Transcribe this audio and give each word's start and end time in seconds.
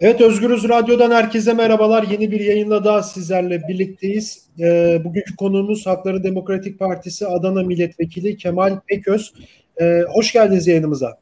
Evet 0.00 0.20
Özgürüz 0.20 0.68
Radyo'dan 0.68 1.10
herkese 1.10 1.54
merhabalar. 1.54 2.02
Yeni 2.02 2.30
bir 2.30 2.40
yayınla 2.40 2.84
daha 2.84 3.02
sizlerle 3.02 3.62
birlikteyiz. 3.68 4.46
Ee, 4.60 5.00
bugünkü 5.04 5.36
konuğumuz 5.36 5.86
Hakları 5.86 6.24
Demokratik 6.24 6.78
Partisi 6.78 7.26
Adana 7.26 7.62
Milletvekili 7.62 8.36
Kemal 8.36 8.80
Peköz. 8.86 9.32
Ee, 9.80 10.02
hoş 10.08 10.32
geldiniz 10.32 10.66
yayınımıza. 10.66 11.18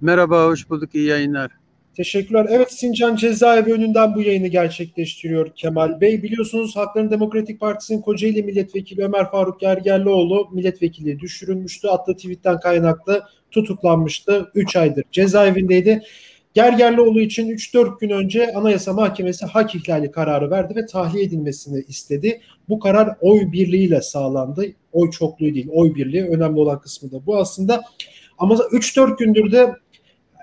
Merhaba, 0.00 0.46
hoş 0.46 0.70
bulduk. 0.70 0.94
İyi 0.94 1.06
yayınlar. 1.06 1.50
Teşekkürler. 1.96 2.46
Evet 2.50 2.72
Sincan 2.72 3.16
Cezaevi 3.16 3.72
önünden 3.72 4.14
bu 4.14 4.22
yayını 4.22 4.46
gerçekleştiriyor 4.46 5.50
Kemal 5.54 6.00
Bey. 6.00 6.22
Biliyorsunuz 6.22 6.76
Hakların 6.76 7.10
Demokratik 7.10 7.60
Partisi'nin 7.60 8.00
Kocaeli 8.00 8.42
Milletvekili 8.42 9.04
Ömer 9.04 9.30
Faruk 9.30 9.60
Gergerlioğlu 9.60 10.48
milletvekili 10.52 11.20
düşürülmüştü. 11.20 11.88
Atlı 11.88 12.16
tweetten 12.16 12.60
kaynaklı 12.60 13.22
tutuklanmıştı. 13.50 14.50
3 14.54 14.76
aydır 14.76 15.04
cezaevindeydi. 15.12 16.02
Gergerlioğlu 16.54 17.20
için 17.20 17.48
3-4 17.48 18.00
gün 18.00 18.10
önce 18.10 18.54
Anayasa 18.54 18.92
Mahkemesi 18.92 19.46
hak 19.46 19.74
ihlali 19.74 20.10
kararı 20.10 20.50
verdi 20.50 20.76
ve 20.76 20.86
tahliye 20.86 21.24
edilmesini 21.24 21.84
istedi. 21.88 22.40
Bu 22.68 22.78
karar 22.78 23.16
oy 23.20 23.52
birliğiyle 23.52 24.02
sağlandı. 24.02 24.66
Oy 24.92 25.10
çokluğu 25.10 25.54
değil, 25.54 25.68
oy 25.72 25.94
birliği 25.94 26.22
önemli 26.22 26.60
olan 26.60 26.80
kısmı 26.80 27.12
da 27.12 27.26
bu 27.26 27.36
aslında. 27.36 27.82
Ama 28.38 28.54
3-4 28.54 29.18
gündür 29.18 29.52
de 29.52 29.72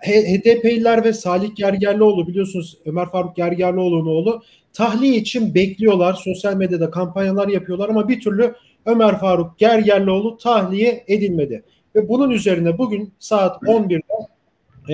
HDP'liler 0.02 1.03
ve 1.03 1.14
Salih 1.14 1.55
Gergerlioğlu 1.55 2.28
biliyorsunuz 2.28 2.78
Ömer 2.86 3.09
Faruk 3.09 3.36
Gergerlioğlu'nun 3.36 4.05
oğlu 4.05 4.41
tahliye 4.73 5.16
için 5.16 5.55
bekliyorlar. 5.55 6.14
Sosyal 6.14 6.55
medyada 6.55 6.91
kampanyalar 6.91 7.48
yapıyorlar 7.48 7.89
ama 7.89 8.09
bir 8.09 8.22
türlü 8.22 8.55
Ömer 8.86 9.20
Faruk 9.20 9.59
Gergerlioğlu 9.59 10.38
tahliye 10.38 11.03
edilmedi. 11.08 11.64
Ve 11.95 12.09
bunun 12.09 12.30
üzerine 12.30 12.78
bugün 12.78 13.14
saat 13.20 13.64
11'de 13.64 13.95
e, 13.95 14.38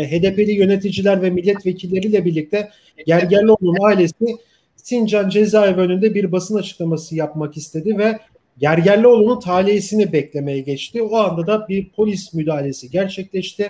HDP'li 0.03 0.51
yöneticiler 0.51 1.21
ve 1.21 1.29
milletvekilleriyle 1.29 2.25
birlikte 2.25 2.69
Gergerlioğlu'nun 3.05 3.83
ailesi 3.83 4.37
Sincan 4.75 5.29
cezaevi 5.29 5.81
önünde 5.81 6.13
bir 6.13 6.31
basın 6.31 6.55
açıklaması 6.55 7.15
yapmak 7.15 7.57
istedi 7.57 7.97
ve 7.97 8.19
Gergerlioğlu'nun 8.57 9.39
tahliyesini 9.39 10.13
beklemeye 10.13 10.59
geçti. 10.59 11.01
O 11.01 11.15
anda 11.15 11.47
da 11.47 11.67
bir 11.69 11.89
polis 11.89 12.33
müdahalesi 12.33 12.91
gerçekleşti. 12.91 13.69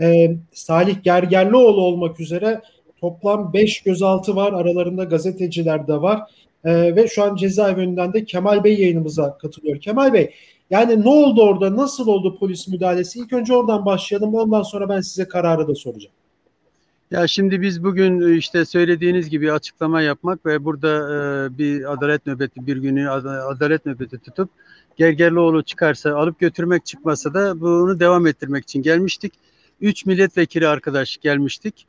Ee, 0.00 0.36
Salih 0.52 1.02
Gergerlioğlu 1.02 1.80
olmak 1.80 2.20
üzere 2.20 2.60
toplam 3.00 3.52
5 3.52 3.82
gözaltı 3.82 4.36
var. 4.36 4.52
Aralarında 4.52 5.04
gazeteciler 5.04 5.88
de 5.88 6.02
var. 6.02 6.20
Ee, 6.64 6.96
ve 6.96 7.08
şu 7.08 7.22
an 7.22 7.36
cezaevi 7.36 7.80
önünden 7.80 8.12
de 8.12 8.24
Kemal 8.24 8.64
Bey 8.64 8.80
yayınımıza 8.80 9.38
katılıyor. 9.38 9.80
Kemal 9.80 10.12
Bey 10.12 10.30
yani 10.70 11.04
ne 11.04 11.08
oldu 11.08 11.42
orada? 11.42 11.76
Nasıl 11.76 12.06
oldu 12.06 12.38
polis 12.38 12.68
müdahalesi? 12.68 13.18
İlk 13.18 13.32
önce 13.32 13.54
oradan 13.54 13.86
başlayalım. 13.86 14.34
Ondan 14.34 14.62
sonra 14.62 14.88
ben 14.88 15.00
size 15.00 15.28
kararı 15.28 15.68
da 15.68 15.74
soracağım. 15.74 16.14
Ya 17.10 17.26
şimdi 17.26 17.60
biz 17.60 17.84
bugün 17.84 18.20
e, 18.20 18.36
işte 18.36 18.64
söylediğiniz 18.64 19.30
gibi 19.30 19.52
açıklama 19.52 20.02
yapmak 20.02 20.46
ve 20.46 20.64
burada 20.64 20.88
e, 20.88 21.58
bir 21.58 21.92
adalet 21.92 22.26
nöbeti 22.26 22.66
bir 22.66 22.76
günü 22.76 23.10
adalet 23.10 23.86
nöbeti 23.86 24.18
tutup 24.18 24.50
Gergerlioğlu 24.98 25.62
çıkarsa 25.62 26.14
alıp 26.14 26.38
götürmek 26.38 26.86
çıkmasa 26.86 27.34
da 27.34 27.60
bunu 27.60 28.00
devam 28.00 28.26
ettirmek 28.26 28.64
için 28.64 28.82
gelmiştik. 28.82 29.32
Üç 29.80 30.06
milletvekili 30.06 30.68
arkadaş 30.68 31.16
gelmiştik. 31.16 31.86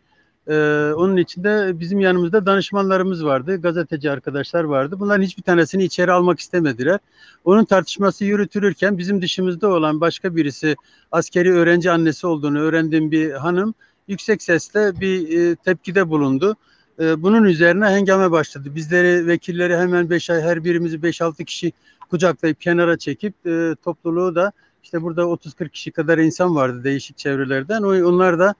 Ee, 0.50 0.94
onun 0.94 1.18
içinde 1.18 1.80
bizim 1.80 2.00
yanımızda 2.00 2.46
danışmanlarımız 2.46 3.26
vardı, 3.26 3.62
gazeteci 3.62 4.12
arkadaşlar 4.12 4.64
vardı. 4.64 4.96
Bunların 5.00 5.24
hiçbir 5.24 5.44
tanesini 5.44 5.84
içeri 5.84 6.12
almak 6.12 6.40
istemediler. 6.40 7.00
Onun 7.46 7.66
tartışması 7.66 8.26
yürütülürken 8.26 8.98
bizim 8.98 9.22
dışımızda 9.22 9.68
olan 9.68 10.02
başka 10.02 10.36
birisi 10.36 10.76
askeri 11.12 11.54
öğrenci 11.54 11.92
annesi 11.92 12.28
olduğunu 12.28 12.60
öğrendiğim 12.60 13.12
bir 13.12 13.32
hanım 13.32 13.74
yüksek 14.08 14.44
sesle 14.44 15.00
bir 15.00 15.40
e, 15.40 15.56
tepkide 15.56 16.10
bulundu. 16.10 16.56
E, 17.00 17.24
bunun 17.24 17.44
üzerine 17.44 17.86
hengame 17.86 18.32
başladı. 18.32 18.76
Bizleri 18.76 19.28
vekilleri 19.28 19.78
hemen 19.78 20.10
beş 20.10 20.30
ay 20.30 20.42
her 20.42 20.64
birimizi 20.64 20.98
5-6 20.98 21.46
kişi 21.46 21.74
kucaklayıp 22.10 22.62
kenara 22.62 22.98
çekip 22.98 23.48
e, 23.48 23.76
topluluğu 23.84 24.36
da 24.36 24.52
işte 24.84 25.02
burada 25.02 25.22
30-40 25.22 25.70
kişi 25.70 25.92
kadar 25.92 26.18
insan 26.18 26.56
vardı 26.56 26.84
değişik 26.84 27.18
çevrelerden. 27.18 27.84
Onlar 27.84 28.40
da 28.40 28.56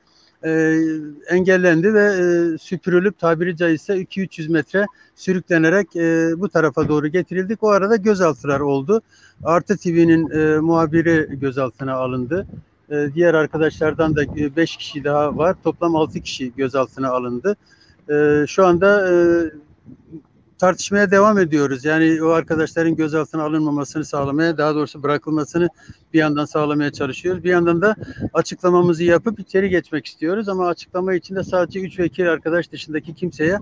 e, 0.46 0.82
engellendi 1.30 1.94
ve 1.94 2.04
e, 2.04 2.58
süpürülüp 2.58 3.20
tabiri 3.20 3.58
caizse 3.58 3.94
2-300 3.94 4.52
metre 4.52 4.86
sürüklenerek 5.16 5.96
e, 5.96 6.34
bu 6.38 6.50
tarafa 6.50 6.88
doğru 6.88 7.08
getirildik. 7.08 7.64
O 7.64 7.70
arada 7.70 7.96
gözaltılar 7.96 8.60
oldu. 8.60 9.02
Artı 9.44 9.78
TV'nin 9.78 10.30
e, 10.30 10.60
muhabiri 10.60 11.40
gözaltına 11.40 11.94
alındı. 11.94 12.48
E, 12.92 13.08
diğer 13.16 13.34
arkadaşlardan 13.34 14.16
da 14.16 14.36
5 14.56 14.78
kişi 14.78 15.04
daha 15.04 15.38
var. 15.38 15.56
Toplam 15.64 15.96
6 15.96 16.20
kişi 16.20 16.52
gözaltına 16.58 17.10
alındı. 17.10 17.56
E, 18.10 18.46
şu 18.48 18.66
anda 18.66 19.12
e, 19.12 19.16
tartışmaya 20.60 21.12
devam 21.12 21.40
ediyoruz. 21.40 21.86
Yani 21.86 22.24
o 22.24 22.30
arkadaşların 22.30 22.96
gözaltına 22.96 23.44
alınmamasını 23.44 24.06
sağlamaya, 24.06 24.58
daha 24.58 24.76
doğrusu 24.76 25.04
bırakılmasını 25.04 25.70
bir 26.14 26.20
yandan 26.20 26.46
sağlamaya 26.46 26.92
çalışıyoruz. 26.92 27.44
Bir 27.44 27.50
yandan 27.50 27.82
da 27.82 27.96
açıklamamızı 28.34 29.04
yapıp 29.04 29.40
içeri 29.40 29.70
geçmek 29.70 30.06
istiyoruz 30.06 30.50
ama 30.50 30.68
açıklama 30.68 31.14
için 31.14 31.36
de 31.36 31.44
sadece 31.44 31.80
3 31.80 32.00
vekil 32.00 32.32
arkadaş 32.32 32.72
dışındaki 32.72 33.16
kimseye 33.16 33.60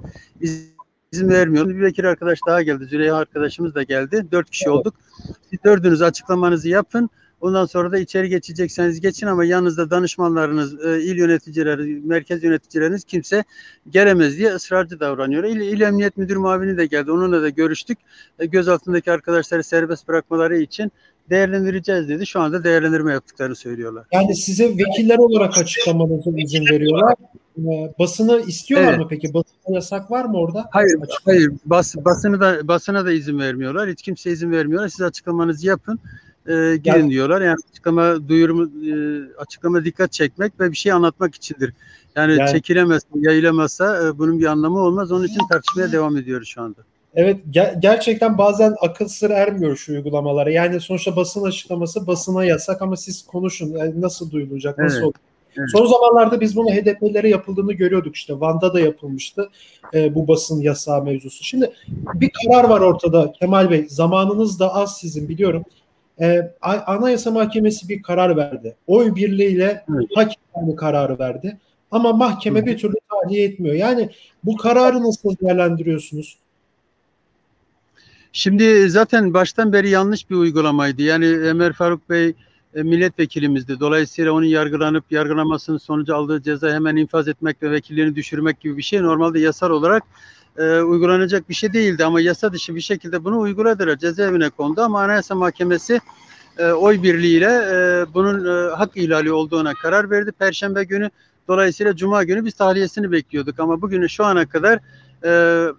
izin 1.11 1.29
vermiyoruz. 1.29 1.75
Bir 1.75 1.81
vekil 1.81 2.09
arkadaş 2.09 2.39
daha 2.47 2.61
geldi. 2.61 2.85
Züleyha 2.85 3.15
arkadaşımız 3.15 3.75
da 3.75 3.83
geldi. 3.83 4.27
Dört 4.31 4.49
kişi 4.49 4.69
olduk. 4.69 4.95
Siz 5.49 5.63
dördünüz 5.65 6.01
açıklamanızı 6.01 6.69
yapın. 6.69 7.09
Ondan 7.41 7.65
sonra 7.65 7.91
da 7.91 7.97
içeri 7.97 8.29
geçecekseniz 8.29 9.01
geçin 9.01 9.27
ama 9.27 9.45
yanınızda 9.45 9.89
danışmanlarınız, 9.89 10.85
e, 10.85 11.01
il 11.01 11.17
yöneticileri, 11.17 12.01
merkez 12.05 12.43
yöneticileriniz 12.43 13.03
kimse 13.03 13.43
gelemez 13.89 14.37
diye 14.37 14.49
ısrarcı 14.49 14.99
davranıyor. 14.99 15.43
İl, 15.43 15.61
il 15.61 15.81
Emniyet 15.81 16.17
Müdür 16.17 16.35
Mavini 16.35 16.77
de 16.77 16.85
geldi. 16.85 17.11
Onunla 17.11 17.41
da 17.41 17.49
görüştük. 17.49 17.97
E, 18.39 18.45
gözaltındaki 18.45 19.11
arkadaşları 19.11 19.63
serbest 19.63 20.07
bırakmaları 20.07 20.57
için 20.57 20.91
değerlendireceğiz 21.29 22.09
dedi. 22.09 22.27
Şu 22.27 22.39
anda 22.39 22.63
değerlendirme 22.63 23.13
yaptıklarını 23.13 23.55
söylüyorlar. 23.55 24.05
Yani 24.11 24.35
size 24.35 24.69
vekiller 24.69 25.17
olarak 25.17 25.57
açıklamanıza 25.57 26.31
izin 26.37 26.65
veriyorlar. 26.65 27.15
E, 27.57 27.93
basını 27.99 28.41
istiyorlar 28.47 28.89
evet. 28.89 28.99
mı 28.99 29.07
peki? 29.09 29.33
Basına 29.33 29.75
yasak 29.75 30.11
var 30.11 30.25
mı 30.25 30.37
orada? 30.37 30.69
Hayır, 30.71 30.95
Açıklama. 31.01 31.37
hayır. 31.37 31.51
Bas, 31.65 31.95
basını 31.95 32.39
da 32.39 32.67
basına 32.67 33.05
da 33.05 33.11
izin 33.11 33.39
vermiyorlar. 33.39 33.89
Hiç 33.89 34.01
kimse 34.01 34.31
izin 34.31 34.51
vermiyorlar. 34.51 34.89
Siz 34.89 35.01
açıklamanızı 35.01 35.67
yapın 35.67 35.99
e, 36.47 36.77
girin 36.77 36.97
yani, 36.97 37.09
diyorlar. 37.09 37.41
Yani 37.41 37.57
açıklama 37.71 38.29
duyurumu 38.29 38.63
e, 38.63 38.93
açıklama 39.37 39.85
dikkat 39.85 40.11
çekmek 40.11 40.59
ve 40.59 40.71
bir 40.71 40.77
şey 40.77 40.91
anlatmak 40.91 41.35
içindir. 41.35 41.73
Yani, 42.15 42.35
yani 42.39 42.51
çekilemezse, 42.51 43.07
yayılamazsa 43.15 44.07
e, 44.07 44.17
bunun 44.17 44.39
bir 44.39 44.45
anlamı 44.45 44.79
olmaz. 44.79 45.11
Onun 45.11 45.23
için 45.23 45.41
tartışmaya 45.51 45.91
devam 45.91 46.17
ediyoruz 46.17 46.47
şu 46.47 46.61
anda. 46.61 46.81
Evet 47.15 47.37
ger- 47.51 47.79
gerçekten 47.79 48.37
bazen 48.37 48.75
akıl 48.81 49.07
sır 49.07 49.29
ermiyor 49.29 49.75
şu 49.75 49.93
uygulamalara. 49.93 50.49
Yani 50.49 50.79
sonuçta 50.79 51.15
basın 51.15 51.43
açıklaması 51.43 52.07
basına 52.07 52.45
yasak 52.45 52.81
ama 52.81 52.95
siz 52.95 53.25
konuşun. 53.25 53.77
Yani 53.77 54.01
nasıl 54.01 54.31
duyulacak, 54.31 54.77
nasıl 54.77 55.03
evet. 55.03 55.15
Evet. 55.57 55.69
Son 55.71 55.85
zamanlarda 55.85 56.41
biz 56.41 56.55
bunu 56.55 56.69
HDP'lere 56.69 57.29
yapıldığını 57.29 57.73
görüyorduk 57.73 58.15
işte. 58.15 58.39
Van'da 58.39 58.73
da 58.73 58.79
yapılmıştı 58.79 59.49
e, 59.93 60.15
bu 60.15 60.27
basın 60.27 60.61
yasağı 60.61 61.03
mevzusu. 61.03 61.43
Şimdi 61.43 61.71
bir 62.13 62.29
karar 62.29 62.69
var 62.69 62.81
ortada 62.81 63.31
Kemal 63.39 63.71
Bey. 63.71 63.85
Zamanınız 63.89 64.59
da 64.59 64.75
az 64.75 64.97
sizin 64.97 65.29
biliyorum 65.29 65.63
e, 66.21 66.51
Anayasa 66.61 67.31
Mahkemesi 67.31 67.89
bir 67.89 68.01
karar 68.01 68.37
verdi. 68.37 68.75
Oy 68.87 69.15
birliğiyle 69.15 69.83
evet. 69.89 70.09
hakim 70.15 70.75
kararı 70.75 71.19
verdi. 71.19 71.57
Ama 71.91 72.13
mahkeme 72.13 72.65
bir 72.65 72.77
türlü 72.77 72.95
tahliye 73.09 73.45
etmiyor. 73.45 73.75
Yani 73.75 74.09
bu 74.43 74.57
kararı 74.57 75.03
nasıl 75.03 75.35
değerlendiriyorsunuz? 75.41 76.37
Şimdi 78.31 78.89
zaten 78.89 79.33
baştan 79.33 79.73
beri 79.73 79.89
yanlış 79.89 80.29
bir 80.29 80.35
uygulamaydı. 80.35 81.01
Yani 81.01 81.25
Ömer 81.25 81.73
Faruk 81.73 82.09
Bey 82.09 82.33
e, 82.75 82.83
milletvekilimizdi. 82.83 83.79
Dolayısıyla 83.79 84.31
onun 84.31 84.45
yargılanıp 84.45 85.11
yargılamasının 85.11 85.77
sonucu 85.77 86.15
aldığı 86.15 86.43
ceza 86.43 86.73
hemen 86.73 86.95
infaz 86.95 87.27
etmek 87.27 87.63
ve 87.63 87.71
vekillerini 87.71 88.15
düşürmek 88.15 88.59
gibi 88.59 88.77
bir 88.77 88.81
şey 88.81 89.01
normalde 89.01 89.39
yasal 89.39 89.69
olarak 89.69 90.03
e, 90.57 90.81
uygulanacak 90.81 91.49
bir 91.49 91.53
şey 91.53 91.73
değildi 91.73 92.05
ama 92.05 92.21
yasa 92.21 92.53
dışı 92.53 92.75
bir 92.75 92.81
şekilde 92.81 93.23
bunu 93.23 93.39
uyguladılar. 93.39 93.97
Cezaevine 93.97 94.49
kondu 94.49 94.81
ama 94.81 95.01
Anayasa 95.01 95.35
Mahkemesi 95.35 96.01
e, 96.57 96.71
oy 96.71 97.03
birliğiyle 97.03 97.45
e, 97.45 98.05
bunun 98.13 98.45
e, 98.45 98.75
hak 98.75 98.97
ihlali 98.97 99.31
olduğuna 99.31 99.73
karar 99.73 100.09
verdi. 100.09 100.31
Perşembe 100.31 100.83
günü 100.83 101.09
dolayısıyla 101.47 101.95
Cuma 101.95 102.23
günü 102.23 102.45
biz 102.45 102.53
tahliyesini 102.53 103.11
bekliyorduk 103.11 103.59
ama 103.59 103.81
bugünü 103.81 104.09
şu 104.09 104.25
ana 104.25 104.45
kadar 104.45 104.79
e, 105.23 105.29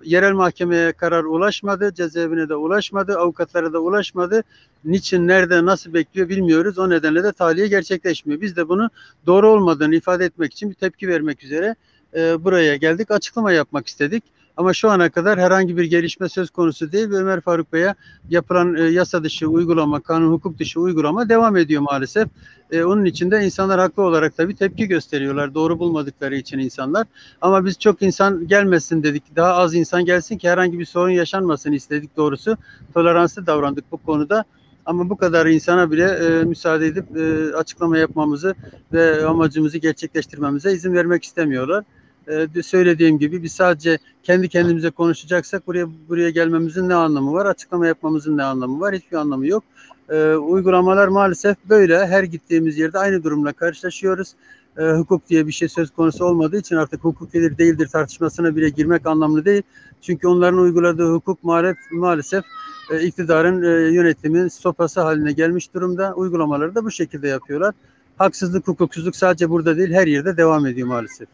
yerel 0.05 0.33
mahkemeye 0.33 0.93
karar 0.93 1.25
ulaşmadı, 1.25 1.95
cezaevine 1.95 2.49
de 2.49 2.55
ulaşmadı, 2.55 3.19
avukatlara 3.19 3.73
da 3.73 3.79
ulaşmadı. 3.79 4.43
Niçin, 4.85 5.29
nerede, 5.29 5.65
nasıl 5.65 5.95
bekliyor 5.95 6.29
bilmiyoruz. 6.29 6.79
O 6.79 6.91
nedenle 6.91 7.25
de 7.25 7.33
tahliye 7.33 7.67
gerçekleşmiyor. 7.67 8.41
Biz 8.41 8.57
de 8.57 8.69
bunu 8.69 8.91
doğru 9.27 9.49
olmadığını 9.49 9.95
ifade 9.95 10.25
etmek 10.25 10.53
için 10.53 10.71
bir 10.71 10.75
tepki 10.75 11.09
vermek 11.09 11.45
üzere 11.45 11.75
e, 12.17 12.45
buraya 12.45 12.77
geldik. 12.77 13.11
Açıklama 13.11 13.53
yapmak 13.53 13.87
istedik. 13.87 14.25
Ama 14.59 14.75
şu 14.75 14.91
ana 14.91 15.11
kadar 15.11 15.41
herhangi 15.41 15.77
bir 15.77 15.85
gelişme 15.85 16.29
söz 16.29 16.51
konusu 16.51 16.93
değil 16.93 17.11
ve 17.11 17.17
Ömer 17.17 17.41
Faruk 17.41 17.73
Bey'e 17.73 17.95
yapılan 18.31 18.75
e, 18.75 18.83
yasa 18.83 19.25
dışı 19.25 19.47
uygulama, 19.47 20.01
kanun 20.01 20.33
hukuk 20.33 20.59
dışı 20.59 20.81
uygulama 20.81 21.29
devam 21.29 21.57
ediyor 21.57 21.83
maalesef. 21.83 22.29
E, 22.71 22.85
onun 22.85 23.05
için 23.05 23.31
de 23.31 23.45
insanlar 23.45 23.81
haklı 23.81 24.03
olarak 24.03 24.39
da 24.39 24.49
bir 24.49 24.57
tepki 24.57 24.89
gösteriyorlar. 24.89 25.55
Doğru 25.55 25.79
bulmadıkları 25.79 26.37
için 26.37 26.59
insanlar. 26.59 27.07
Ama 27.41 27.65
biz 27.65 27.79
çok 27.79 28.03
insan 28.03 28.49
gelmesin 28.49 29.03
dedik. 29.03 29.37
Daha 29.37 29.55
az 29.55 29.75
insan 29.75 30.05
gelsin 30.05 30.39
ki 30.39 30.49
herhangi 30.49 30.79
bir 30.79 30.85
sorun 30.85 31.11
yaşanmasın 31.11 31.73
istedik 31.73 32.17
doğrusu. 32.17 32.57
Toleranslı 32.95 33.47
davrandık 33.47 33.93
bu 33.93 33.97
konuda. 33.97 34.45
Ama 34.89 35.11
bu 35.11 35.17
kadar 35.17 35.47
insana 35.47 35.91
bile 35.91 36.05
e, 36.05 36.45
müsaade 36.45 36.87
edip 36.87 37.17
e, 37.17 37.57
açıklama 37.57 37.99
yapmamızı 37.99 38.55
ve 38.93 39.27
amacımızı 39.27 39.79
gerçekleştirmemize 39.79 40.73
izin 40.73 40.95
vermek 40.95 41.25
istemiyorlar. 41.25 41.85
E, 42.29 42.63
söylediğim 42.63 43.19
gibi 43.19 43.43
biz 43.43 43.53
sadece 43.53 43.99
kendi 44.23 44.49
kendimize 44.49 44.91
konuşacaksak 44.91 45.67
buraya 45.67 45.87
buraya 46.09 46.31
gelmemizin 46.31 46.89
ne 46.89 46.95
anlamı 46.95 47.33
var? 47.33 47.47
Açıklama 47.47 47.87
yapmamızın 47.87 48.37
ne 48.37 48.43
anlamı 48.43 48.81
var? 48.81 48.95
Hiçbir 48.95 49.17
anlamı 49.17 49.47
yok. 49.47 49.65
E, 50.09 50.35
uygulamalar 50.35 51.09
maalesef 51.09 51.57
böyle. 51.69 52.07
Her 52.07 52.23
gittiğimiz 52.23 52.79
yerde 52.79 52.99
aynı 52.99 53.25
durumla 53.25 53.53
karşılaşıyoruz. 53.53 54.35
E, 54.79 54.83
hukuk 54.83 55.29
diye 55.29 55.47
bir 55.47 55.53
şey 55.53 55.69
söz 55.69 55.91
konusu 55.91 56.25
olmadığı 56.25 56.59
için 56.59 56.77
artık 56.77 57.05
hukuk 57.05 57.35
nedir 57.35 57.59
değildir 57.59 57.89
tartışmasına 57.93 58.57
bile 58.57 58.69
girmek 58.69 59.07
anlamlı 59.07 59.45
değil. 59.45 59.63
Çünkü 60.01 60.29
onların 60.29 60.59
uyguladığı 60.59 61.13
hukuk 61.13 61.45
maalesef, 61.45 61.77
maalesef 61.93 62.45
e, 62.93 63.07
iktidarın 63.07 63.63
e, 63.63 63.95
yönetimin 63.95 64.49
sopası 64.49 65.01
haline 65.01 65.33
gelmiş 65.33 65.75
durumda. 65.75 66.15
Uygulamaları 66.15 66.75
da 66.75 66.85
bu 66.85 66.91
şekilde 66.91 67.29
yapıyorlar. 67.29 67.75
Haksızlık, 68.19 68.69
hukuksuzluk 68.69 69.17
sadece 69.17 69.51
burada 69.51 69.77
değil 69.77 69.93
her 69.93 70.07
yerde 70.07 70.37
devam 70.37 70.67
ediyor 70.67 70.89
maalesef. 70.89 71.29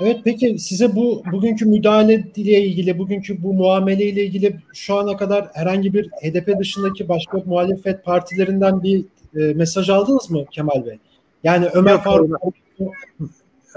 Evet 0.00 0.20
peki 0.24 0.58
size 0.58 0.96
bu 0.96 1.22
bugünkü 1.32 1.66
müdahale 1.66 2.26
ile 2.36 2.64
ilgili, 2.64 2.98
bugünkü 2.98 3.42
bu 3.42 3.54
muamele 3.54 4.04
ile 4.04 4.24
ilgili 4.24 4.56
şu 4.74 4.94
ana 4.94 5.16
kadar 5.16 5.48
herhangi 5.54 5.94
bir 5.94 6.08
HDP 6.08 6.58
dışındaki 6.58 7.08
başka 7.08 7.38
muhalefet 7.46 8.04
partilerinden 8.04 8.82
bir 8.82 9.04
e, 9.36 9.54
mesaj 9.54 9.90
aldınız 9.90 10.30
mı 10.30 10.44
Kemal 10.50 10.86
Bey? 10.86 10.98
Yani 11.44 11.68
Ömer 11.74 12.02
Faruk 12.02 12.40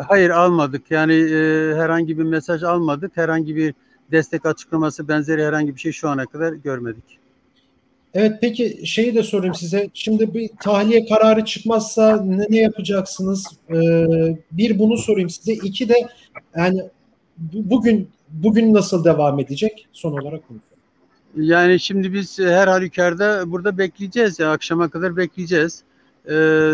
Hayır 0.07 0.29
almadık. 0.29 0.91
Yani 0.91 1.13
e, 1.13 1.73
herhangi 1.75 2.17
bir 2.17 2.23
mesaj 2.23 2.63
almadık. 2.63 3.17
Herhangi 3.17 3.55
bir 3.55 3.73
destek 4.11 4.45
açıklaması 4.45 5.07
benzeri 5.07 5.45
herhangi 5.45 5.75
bir 5.75 5.79
şey 5.79 5.91
şu 5.91 6.09
ana 6.09 6.25
kadar 6.25 6.53
görmedik. 6.53 7.03
Evet 8.13 8.37
peki 8.41 8.87
şeyi 8.87 9.15
de 9.15 9.23
sorayım 9.23 9.55
size. 9.55 9.89
Şimdi 9.93 10.33
bir 10.33 10.49
tahliye 10.59 11.05
kararı 11.05 11.45
çıkmazsa 11.45 12.21
ne, 12.21 12.45
ne 12.49 12.57
yapacaksınız? 12.57 13.45
Ee, 13.69 14.37
bir 14.51 14.79
bunu 14.79 14.97
sorayım 14.97 15.29
size. 15.29 15.53
İki 15.53 15.89
de 15.89 15.95
yani 16.55 16.81
bugün 17.53 18.09
bugün 18.29 18.73
nasıl 18.73 19.03
devam 19.03 19.39
edecek? 19.39 19.87
Son 19.93 20.11
olarak 20.11 20.41
bunu. 20.49 20.57
Yani 21.35 21.79
şimdi 21.79 22.13
biz 22.13 22.39
her 22.39 22.67
halükarda 22.67 23.51
burada 23.51 23.77
bekleyeceğiz 23.77 24.39
ya 24.39 24.51
akşama 24.51 24.89
kadar 24.89 25.17
bekleyeceğiz. 25.17 25.83
Ee, 26.29 26.71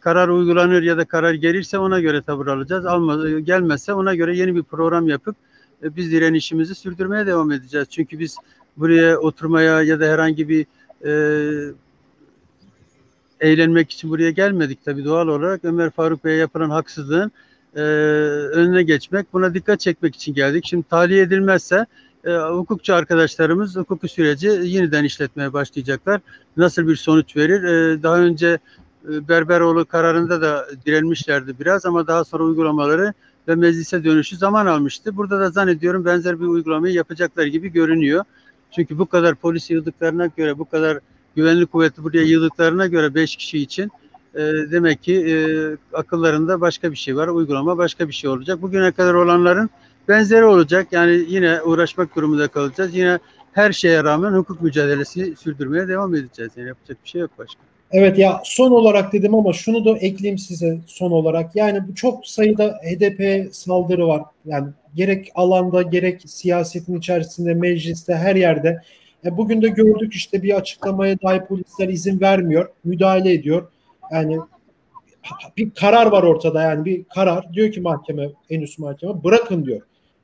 karar 0.00 0.28
uygulanır 0.28 0.82
ya 0.82 0.96
da 0.96 1.04
karar 1.04 1.34
gelirse 1.34 1.78
ona 1.78 2.00
göre 2.00 2.22
tavır 2.22 2.46
alacağız. 2.46 2.86
Almaz, 2.86 3.20
gelmezse 3.44 3.92
ona 3.92 4.14
göre 4.14 4.36
yeni 4.36 4.54
bir 4.54 4.62
program 4.62 5.08
yapıp 5.08 5.36
e, 5.82 5.96
biz 5.96 6.12
direnişimizi 6.12 6.74
sürdürmeye 6.74 7.26
devam 7.26 7.52
edeceğiz. 7.52 7.88
Çünkü 7.90 8.18
biz 8.18 8.36
buraya 8.76 9.18
oturmaya 9.18 9.82
ya 9.82 10.00
da 10.00 10.04
herhangi 10.06 10.48
bir 10.48 10.66
e, 11.04 11.12
eğlenmek 13.40 13.90
için 13.90 14.10
buraya 14.10 14.30
gelmedik 14.30 14.84
tabii 14.84 15.04
doğal 15.04 15.28
olarak. 15.28 15.64
Ömer 15.64 15.90
Faruk 15.90 16.24
Bey'e 16.24 16.36
yapılan 16.36 16.70
haksızlığın 16.70 17.32
e, 17.76 17.80
önüne 17.80 18.82
geçmek, 18.82 19.32
buna 19.32 19.54
dikkat 19.54 19.80
çekmek 19.80 20.16
için 20.16 20.34
geldik. 20.34 20.64
Şimdi 20.66 20.88
tahliye 20.88 21.22
edilmezse 21.22 21.86
e, 22.24 22.30
hukukçu 22.30 22.94
arkadaşlarımız 22.94 23.76
hukuku 23.76 24.08
süreci 24.08 24.46
yeniden 24.46 25.04
işletmeye 25.04 25.52
başlayacaklar. 25.52 26.20
Nasıl 26.56 26.88
bir 26.88 26.96
sonuç 26.96 27.36
verir? 27.36 27.62
E, 27.62 28.02
daha 28.02 28.18
önce 28.18 28.58
Berberoğlu 29.04 29.84
kararında 29.84 30.42
da 30.42 30.66
direnmişlerdi 30.86 31.58
biraz 31.60 31.86
ama 31.86 32.06
daha 32.06 32.24
sonra 32.24 32.44
uygulamaları 32.44 33.14
ve 33.48 33.54
meclise 33.54 34.04
dönüşü 34.04 34.36
zaman 34.36 34.66
almıştı. 34.66 35.16
Burada 35.16 35.40
da 35.40 35.50
zannediyorum 35.50 36.04
benzer 36.04 36.40
bir 36.40 36.46
uygulamayı 36.46 36.94
yapacaklar 36.94 37.46
gibi 37.46 37.68
görünüyor. 37.68 38.24
Çünkü 38.70 38.98
bu 38.98 39.06
kadar 39.06 39.34
polis 39.34 39.70
yığdıklarına 39.70 40.26
göre, 40.26 40.58
bu 40.58 40.64
kadar 40.64 40.98
güvenlik 41.36 41.72
kuvveti 41.72 42.04
buraya 42.04 42.22
yığdıklarına 42.22 42.86
göre 42.86 43.14
5 43.14 43.36
kişi 43.36 43.58
için 43.58 43.90
e, 44.34 44.40
demek 44.70 45.02
ki 45.02 45.14
e, 45.14 45.36
akıllarında 45.96 46.60
başka 46.60 46.90
bir 46.90 46.96
şey 46.96 47.16
var. 47.16 47.28
Uygulama 47.28 47.78
başka 47.78 48.08
bir 48.08 48.12
şey 48.12 48.30
olacak. 48.30 48.62
Bugüne 48.62 48.92
kadar 48.92 49.14
olanların 49.14 49.70
benzeri 50.08 50.44
olacak. 50.44 50.88
Yani 50.92 51.24
yine 51.28 51.62
uğraşmak 51.62 52.16
durumunda 52.16 52.48
kalacağız. 52.48 52.94
Yine 52.94 53.18
her 53.52 53.72
şeye 53.72 54.04
rağmen 54.04 54.32
hukuk 54.32 54.62
mücadelesi 54.62 55.36
sürdürmeye 55.36 55.88
devam 55.88 56.14
edeceğiz. 56.14 56.52
Yani 56.56 56.68
yapacak 56.68 56.98
bir 57.04 57.08
şey 57.08 57.20
yok 57.20 57.30
başka. 57.38 57.69
Evet 57.92 58.18
ya 58.18 58.40
son 58.44 58.70
olarak 58.70 59.12
dedim 59.12 59.34
ama 59.34 59.52
şunu 59.52 59.84
da 59.84 59.98
ekleyeyim 59.98 60.38
size 60.38 60.78
son 60.86 61.10
olarak. 61.10 61.56
Yani 61.56 61.88
bu 61.88 61.94
çok 61.94 62.26
sayıda 62.26 62.80
HDP 62.82 63.54
saldırı 63.54 64.08
var. 64.08 64.22
Yani 64.44 64.68
gerek 64.94 65.32
alanda 65.34 65.82
gerek 65.82 66.22
siyasetin 66.26 66.98
içerisinde, 66.98 67.54
mecliste 67.54 68.14
her 68.14 68.36
yerde. 68.36 68.82
E 69.24 69.36
bugün 69.36 69.62
de 69.62 69.68
gördük 69.68 70.14
işte 70.14 70.42
bir 70.42 70.56
açıklamaya 70.56 71.20
dair 71.20 71.40
polisler 71.40 71.88
izin 71.88 72.20
vermiyor, 72.20 72.68
müdahale 72.84 73.32
ediyor. 73.32 73.68
Yani 74.12 74.38
bir 75.56 75.70
karar 75.70 76.06
var 76.06 76.22
ortada 76.22 76.62
yani 76.62 76.84
bir 76.84 77.04
karar 77.04 77.52
diyor 77.52 77.72
ki 77.72 77.80
mahkeme 77.80 78.28
en 78.50 78.60
üst 78.60 78.78
mahkeme 78.78 79.24
bırakın 79.24 79.64
diyor. 79.64 79.80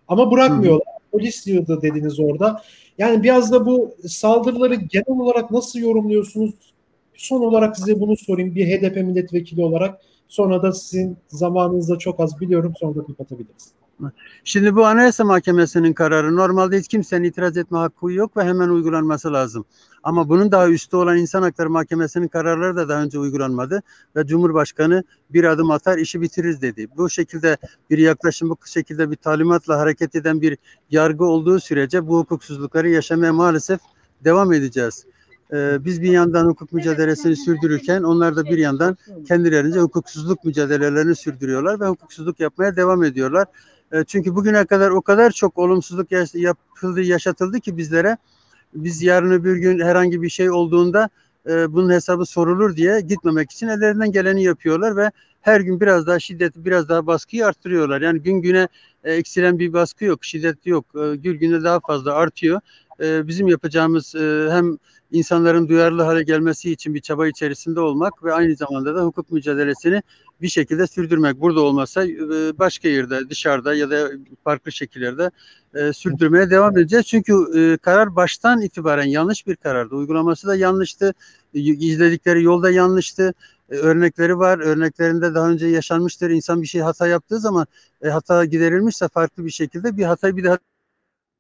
Ama 0.08 0.30
bırakmıyorlar. 0.30 0.86
Hı. 0.86 1.10
Polis 1.12 1.46
yığdı 1.46 1.82
dediniz 1.82 2.20
orada. 2.20 2.62
Yani 2.98 3.22
biraz 3.22 3.52
da 3.52 3.66
bu 3.66 3.94
saldırıları 4.08 4.74
genel 4.74 5.20
olarak 5.20 5.50
nasıl 5.50 5.78
yorumluyorsunuz? 5.78 6.54
Son 7.16 7.40
olarak 7.40 7.76
size 7.76 8.00
bunu 8.00 8.16
sorayım 8.16 8.54
bir 8.54 8.66
HDP 8.66 8.96
milletvekili 8.96 9.64
olarak. 9.64 10.00
Sonra 10.28 10.62
da 10.62 10.72
sizin 10.72 11.16
zamanınızda 11.28 11.98
çok 11.98 12.20
az 12.20 12.40
biliyorum 12.40 12.72
sonra 12.80 12.96
da 12.96 13.06
kapatabiliriz. 13.06 13.72
Şimdi 14.44 14.76
bu 14.76 14.86
Anayasa 14.86 15.24
Mahkemesi'nin 15.24 15.92
kararı 15.92 16.36
normalde 16.36 16.78
hiç 16.78 16.88
kimsenin 16.88 17.24
itiraz 17.24 17.56
etme 17.56 17.78
hakkı 17.78 18.12
yok 18.12 18.36
ve 18.36 18.44
hemen 18.44 18.68
uygulanması 18.68 19.32
lazım. 19.32 19.64
Ama 20.02 20.28
bunun 20.28 20.52
daha 20.52 20.68
üstü 20.68 20.96
olan 20.96 21.18
İnsan 21.18 21.42
Hakları 21.42 21.70
Mahkemesi'nin 21.70 22.28
kararları 22.28 22.76
da 22.76 22.88
daha 22.88 23.02
önce 23.02 23.18
uygulanmadı 23.18 23.82
ve 24.16 24.26
Cumhurbaşkanı 24.26 25.04
bir 25.30 25.44
adım 25.44 25.70
atar 25.70 25.98
işi 25.98 26.20
bitiririz 26.20 26.62
dedi. 26.62 26.88
Bu 26.96 27.10
şekilde 27.10 27.56
bir 27.90 27.98
yaklaşım, 27.98 28.50
bu 28.50 28.56
şekilde 28.66 29.10
bir 29.10 29.16
talimatla 29.16 29.78
hareket 29.78 30.14
eden 30.14 30.40
bir 30.40 30.56
yargı 30.90 31.24
olduğu 31.24 31.60
sürece 31.60 32.06
bu 32.06 32.18
hukuksuzlukları 32.18 32.88
yaşamaya 32.88 33.32
maalesef 33.32 33.80
devam 34.24 34.52
edeceğiz. 34.52 35.06
Ee, 35.52 35.84
biz 35.84 36.02
bir 36.02 36.10
yandan 36.10 36.46
hukuk 36.46 36.72
mücadelesini 36.72 37.36
sürdürürken 37.36 38.02
onlar 38.02 38.36
da 38.36 38.44
bir 38.44 38.58
yandan 38.58 38.96
kendilerince 39.28 39.80
hukuksuzluk 39.80 40.44
mücadelelerini 40.44 41.16
sürdürüyorlar 41.16 41.80
ve 41.80 41.86
hukuksuzluk 41.86 42.40
yapmaya 42.40 42.76
devam 42.76 43.04
ediyorlar. 43.04 43.46
Ee, 43.92 44.04
çünkü 44.06 44.34
bugüne 44.34 44.64
kadar 44.64 44.90
o 44.90 45.02
kadar 45.02 45.30
çok 45.30 45.58
olumsuzluk 45.58 46.08
yapıldı, 46.34 47.02
yaşatıldı 47.02 47.60
ki 47.60 47.76
bizlere 47.76 48.16
biz 48.74 49.02
yarın 49.02 49.30
öbür 49.30 49.56
gün 49.56 49.78
herhangi 49.78 50.22
bir 50.22 50.28
şey 50.28 50.50
olduğunda 50.50 51.10
e, 51.48 51.72
bunun 51.72 51.90
hesabı 51.90 52.26
sorulur 52.26 52.76
diye 52.76 53.00
gitmemek 53.00 53.50
için 53.50 53.68
ellerinden 53.68 54.12
geleni 54.12 54.42
yapıyorlar 54.42 54.96
ve 54.96 55.10
her 55.40 55.60
gün 55.60 55.80
biraz 55.80 56.06
daha 56.06 56.18
şiddeti, 56.18 56.64
biraz 56.64 56.88
daha 56.88 57.06
baskıyı 57.06 57.46
arttırıyorlar. 57.46 58.00
Yani 58.00 58.22
gün 58.22 58.42
güne 58.42 58.68
e, 59.04 59.12
eksilen 59.12 59.58
bir 59.58 59.72
baskı 59.72 60.04
yok, 60.04 60.24
şiddet 60.24 60.66
yok. 60.66 60.84
E, 60.94 61.16
gün 61.16 61.38
güne 61.38 61.64
daha 61.64 61.80
fazla 61.80 62.14
artıyor. 62.14 62.60
E, 63.00 63.26
bizim 63.26 63.48
yapacağımız 63.48 64.14
e, 64.14 64.48
hem 64.50 64.78
insanların 65.12 65.68
duyarlı 65.68 66.02
hale 66.02 66.22
gelmesi 66.22 66.72
için 66.72 66.94
bir 66.94 67.00
çaba 67.00 67.26
içerisinde 67.26 67.80
olmak 67.80 68.24
ve 68.24 68.32
aynı 68.32 68.56
zamanda 68.56 68.94
da 68.94 69.04
hukuk 69.04 69.32
mücadelesini 69.32 70.02
bir 70.42 70.48
şekilde 70.48 70.86
sürdürmek. 70.86 71.40
Burada 71.40 71.60
olmasa 71.60 72.04
e, 72.04 72.58
başka 72.58 72.88
yerde, 72.88 73.30
dışarıda 73.30 73.74
ya 73.74 73.90
da 73.90 74.10
farklı 74.44 74.72
şekillerde 74.72 75.30
e, 75.74 75.92
sürdürmeye 75.92 76.50
devam 76.50 76.78
edeceğiz. 76.78 77.06
Çünkü 77.06 77.32
e, 77.56 77.76
karar 77.76 78.16
baştan 78.16 78.60
itibaren 78.60 79.06
yanlış 79.06 79.46
bir 79.46 79.56
karardı. 79.56 79.94
Uygulaması 79.94 80.46
da 80.46 80.56
yanlıştı. 80.56 81.14
İzledikleri 81.54 82.42
yolda 82.42 82.70
yanlıştı. 82.70 83.34
Örnekleri 83.68 84.38
var. 84.38 84.58
Örneklerinde 84.58 85.34
daha 85.34 85.50
önce 85.50 85.66
yaşanmıştır. 85.66 86.30
İnsan 86.30 86.62
bir 86.62 86.66
şey 86.66 86.80
hata 86.80 87.06
yaptığı 87.06 87.38
zaman 87.40 87.66
hata 88.10 88.44
giderilmişse 88.44 89.08
farklı 89.08 89.44
bir 89.44 89.50
şekilde 89.50 89.96
bir 89.96 90.04
hatayı 90.04 90.36
bir 90.36 90.44
daha 90.44 90.58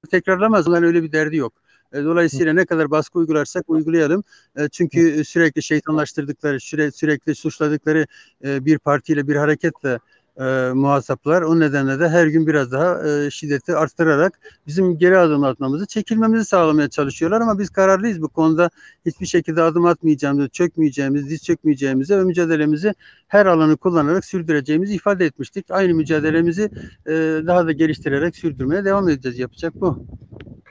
tekrarlamaz. 0.06 0.68
Onların 0.68 0.84
öyle 0.84 1.02
bir 1.02 1.12
derdi 1.12 1.36
yok. 1.36 1.52
E, 1.92 2.04
dolayısıyla 2.04 2.52
ne 2.52 2.66
kadar 2.66 2.90
baskı 2.90 3.18
uygularsak 3.18 3.64
uygulayalım. 3.70 4.24
E, 4.56 4.68
çünkü 4.68 5.24
sürekli 5.24 5.62
şeytanlaştırdıkları, 5.62 6.60
sürekli 6.90 7.34
suçladıkları 7.34 8.06
e, 8.44 8.64
bir 8.64 8.78
partiyle, 8.78 9.28
bir 9.28 9.36
hareketle 9.36 9.98
e, 10.40 10.72
muhataplar. 10.74 11.42
O 11.42 11.60
nedenle 11.60 12.00
de 12.00 12.08
her 12.08 12.26
gün 12.26 12.46
biraz 12.46 12.72
daha 12.72 13.08
e, 13.08 13.30
şiddeti 13.30 13.76
arttırarak 13.76 14.40
bizim 14.66 14.98
geri 14.98 15.18
adım 15.18 15.44
atmamızı, 15.44 15.86
çekilmemizi 15.86 16.44
sağlamaya 16.44 16.88
çalışıyorlar 16.88 17.40
ama 17.40 17.58
biz 17.58 17.70
kararlıyız 17.70 18.22
bu 18.22 18.28
konuda. 18.28 18.70
Hiçbir 19.06 19.26
şekilde 19.26 19.62
adım 19.62 19.84
atmayacağımızı, 19.86 20.48
çökmeyeceğimiz, 20.48 21.30
diz 21.30 21.44
çökmeyeceğimizi 21.44 22.16
ve 22.18 22.24
mücadelemizi 22.24 22.94
her 23.28 23.46
alanı 23.46 23.76
kullanarak 23.76 24.24
sürdüreceğimizi 24.24 24.94
ifade 24.94 25.24
etmiştik. 25.24 25.70
Aynı 25.70 25.94
mücadelemizi 25.94 26.70
e, 27.06 27.12
daha 27.46 27.66
da 27.66 27.72
geliştirerek 27.72 28.36
sürdürmeye 28.36 28.84
devam 28.84 29.08
edeceğiz. 29.08 29.38
Yapacak 29.38 29.80
bu. 29.80 30.06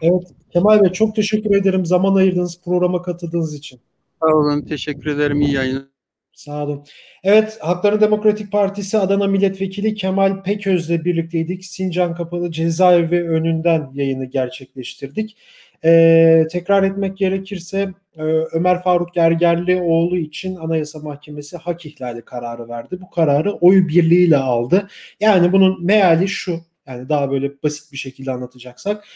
Evet 0.01 0.23
Kemal 0.53 0.83
Bey 0.83 0.91
çok 0.91 1.15
teşekkür 1.15 1.55
ederim 1.55 1.85
zaman 1.85 2.15
ayırdığınız 2.15 2.61
programa 2.65 3.01
katıldığınız 3.01 3.53
için. 3.53 3.79
Sağ 4.21 4.35
olun, 4.35 4.61
teşekkür 4.61 5.05
ederim. 5.05 5.41
İyi 5.41 5.53
yayınlar. 5.53 5.94
Sağ 6.35 6.63
olun. 6.63 6.85
Evet, 7.23 7.57
Hakların 7.61 8.01
Demokratik 8.01 8.51
Partisi 8.51 8.97
Adana 8.97 9.27
Milletvekili 9.27 9.95
Kemal 9.95 10.43
Peköz'le 10.43 11.05
birlikteydik. 11.05 11.65
Sincan 11.65 12.15
Kapalı 12.15 12.51
Cezaevi 12.51 13.29
önünden 13.29 13.91
yayını 13.93 14.25
gerçekleştirdik. 14.25 15.37
Ee, 15.85 16.43
tekrar 16.51 16.83
etmek 16.83 17.17
gerekirse 17.17 17.93
e, 18.17 18.21
Ömer 18.23 18.83
Faruk 18.83 19.13
Gergerlioğlu 19.13 20.17
için 20.17 20.55
Anayasa 20.55 20.99
Mahkemesi 20.99 21.57
hak 21.57 21.85
ihlali 21.85 22.21
kararı 22.21 22.69
verdi. 22.69 23.01
Bu 23.01 23.09
kararı 23.09 23.53
oy 23.53 23.87
birliğiyle 23.87 24.37
aldı. 24.37 24.87
Yani 25.19 25.51
bunun 25.51 25.85
meali 25.85 26.27
şu, 26.27 26.59
yani 26.87 27.09
daha 27.09 27.31
böyle 27.31 27.51
basit 27.63 27.91
bir 27.91 27.97
şekilde 27.97 28.31
anlatacaksak. 28.31 29.07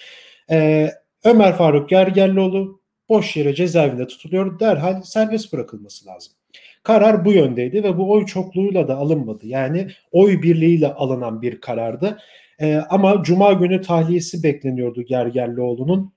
Ee, 0.51 0.91
Ömer 1.23 1.57
Faruk 1.57 1.89
Gergerlioğlu 1.89 2.81
boş 3.09 3.37
yere 3.37 3.55
cezaevinde 3.55 4.07
tutuluyor. 4.07 4.59
Derhal 4.59 5.01
serbest 5.01 5.53
bırakılması 5.53 6.07
lazım. 6.07 6.38
Karar 6.89 7.25
bu 7.25 7.31
yöndeydi 7.31 7.83
ve 7.83 7.97
bu 7.97 8.11
oy 8.11 8.25
çokluğuyla 8.25 8.87
da 8.87 8.97
alınmadı. 8.97 9.47
Yani 9.47 9.87
oy 10.11 10.41
birliğiyle 10.41 10.93
alınan 10.93 11.41
bir 11.41 11.61
karardı. 11.61 12.17
Ee, 12.59 12.75
ama 12.89 13.23
Cuma 13.23 13.53
günü 13.53 13.81
tahliyesi 13.81 14.43
bekleniyordu 14.43 15.01
Gergerlioğlu'nun. 15.01 16.13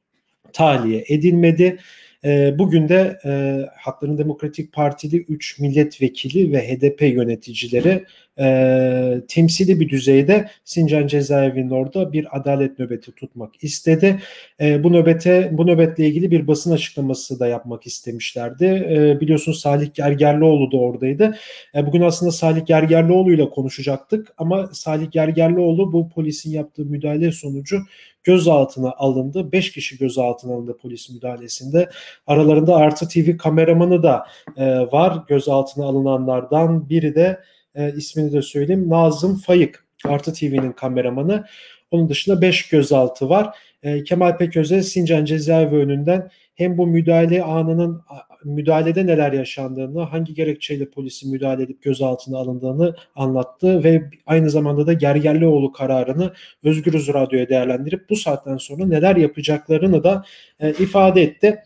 Tahliye 0.53 1.05
edilmedi. 1.09 1.79
E, 2.25 2.59
bugün 2.59 2.89
de 2.89 3.19
e, 3.25 3.61
Hakların 3.77 4.19
Demokratik 4.19 4.73
Partili 4.73 5.17
3 5.17 5.59
milletvekili 5.59 6.53
ve 6.53 6.69
HDP 6.69 7.03
yöneticileri 7.03 8.05
e, 8.39 9.23
temsili 9.29 9.81
bir 9.81 9.89
düzeyde 9.89 10.49
Sincan 10.65 11.07
cezaevinin 11.07 11.71
orada 11.71 12.13
bir 12.13 12.37
adalet 12.37 12.79
nöbeti 12.79 13.13
tutmak 13.13 13.65
istedi. 13.65 14.21
E, 14.61 14.85
bu 14.85 14.93
nöbete 14.93 15.51
bu 15.53 15.67
nöbetle 15.67 16.07
ilgili 16.07 16.31
bir 16.31 16.47
basın 16.47 16.73
açıklaması 16.73 17.41
da 17.41 17.47
yapmak 17.47 17.87
istemişlerdi. 17.87 18.65
E, 18.65 19.21
biliyorsunuz 19.21 19.61
Salih 19.61 19.95
Gergerlioğlu 19.95 20.73
da 20.73 20.77
oradaydı. 20.77 21.37
E, 21.75 21.87
bugün 21.87 22.01
aslında 22.01 22.33
Salih 22.33 22.67
Gergerlioğlu 22.67 23.33
ile 23.33 23.51
konuşacaktık 23.51 24.33
ama 24.39 24.71
Salih 24.73 25.11
Gergerlioğlu 25.11 25.93
bu 25.93 26.09
polisin 26.09 26.51
yaptığı 26.51 26.85
müdahale 26.85 27.33
sonucu 27.33 27.79
gözaltına 28.25 28.93
alındı. 28.99 29.53
5 29.53 29.73
kişi 29.73 29.99
gözaltına 29.99 30.55
alındı 30.55 30.77
polis 30.83 31.11
müdahalesinde. 31.11 31.91
Aralarında 32.27 32.77
Artı 32.77 33.09
TV 33.09 33.37
kameramanı 33.37 34.03
da 34.03 34.27
e, 34.57 34.79
var. 34.93 35.25
Gözaltına 35.29 35.85
alınanlardan 35.85 36.89
biri 36.89 37.15
de 37.15 37.41
e, 37.75 37.93
ismini 37.93 38.33
de 38.33 38.43
söyleyeyim. 38.43 38.91
Nazım 38.91 39.37
Fayık. 39.37 39.87
Artı 40.05 40.33
TV'nin 40.33 40.73
kameramanı. 40.73 41.45
Onun 41.91 42.09
dışında 42.09 42.41
5 42.41 42.69
gözaltı 42.69 43.29
var. 43.29 43.57
E, 43.83 44.05
Kemal 44.05 44.37
Peköz'e 44.37 44.83
Sincan 44.83 45.25
cezaevi 45.25 45.77
önünden 45.77 46.31
hem 46.55 46.79
bu 46.79 46.87
müdahale 46.87 47.43
anının 47.43 48.03
müdahalede 48.45 49.07
neler 49.07 49.33
yaşandığını, 49.33 50.03
hangi 50.03 50.35
gerekçeyle 50.35 50.91
polisin 50.91 51.31
müdahale 51.33 51.63
edip 51.63 51.83
gözaltına 51.83 52.39
alındığını 52.39 52.97
anlattı 53.15 53.85
ve 53.85 54.11
aynı 54.27 54.51
zamanda 54.51 54.87
da 54.87 54.93
Gergerlioğlu 54.93 55.73
kararını 55.73 56.33
Özgürüz 56.65 57.09
Radyo'ya 57.09 57.49
değerlendirip 57.49 58.11
bu 58.11 58.17
saatten 58.17 58.57
sonra 58.57 58.87
neler 58.87 59.17
yapacaklarını 59.17 60.05
da 60.05 60.25
e, 60.61 60.71
ifade 60.71 61.23
etti. 61.23 61.63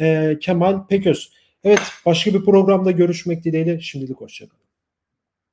E, 0.00 0.38
Kemal 0.40 0.86
Peköz. 0.86 1.32
Evet 1.64 1.80
başka 2.06 2.34
bir 2.34 2.44
programda 2.44 2.90
görüşmek 2.90 3.44
dileğiyle 3.44 3.80
şimdilik 3.80 4.20
hoşçakalın. 4.20 4.67